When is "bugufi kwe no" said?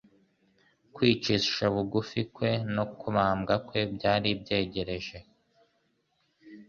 1.75-2.83